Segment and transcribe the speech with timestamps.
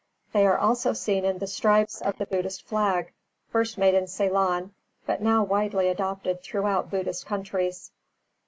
[0.33, 3.13] They are also seen in the stripes of the Buddhist Flag,
[3.51, 4.73] first made in Ceylon
[5.05, 7.91] but now widely adopted throughout Buddhist countries.